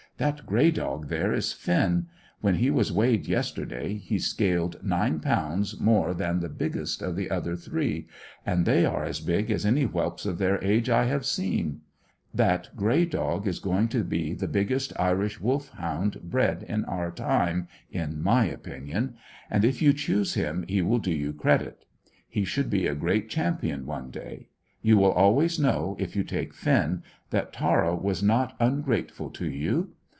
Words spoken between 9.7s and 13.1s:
whelps of their age I have seen. That grey